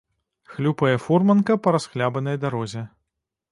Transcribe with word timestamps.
Хлюпае 0.53 0.93
фурманка 1.03 1.59
па 1.67 1.75
расхлябанай 1.77 2.43
дарозе. 2.47 2.87